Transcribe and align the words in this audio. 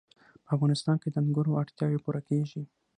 په 0.45 0.49
افغانستان 0.55 0.95
کې 1.01 1.09
د 1.11 1.15
انګورو 1.21 1.57
اړتیاوې 1.61 1.99
پوره 2.03 2.21
کېږي. 2.29 2.61